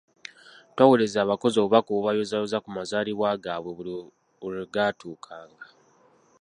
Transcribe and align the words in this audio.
Twawereza 0.71 1.17
abakozi 1.21 1.55
obubaka 1.57 1.89
obubayozaayoza 1.91 2.61
ku 2.63 2.69
mazaalibwa 2.77 3.29
gaabwe 3.43 3.71
bui 3.77 3.91
lwe 4.53 4.63
gatuukanga. 4.73 5.65